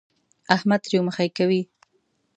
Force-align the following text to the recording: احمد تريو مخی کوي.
احمد 0.55 0.79
تريو 0.85 1.01
مخی 1.07 1.29
کوي. 1.37 1.61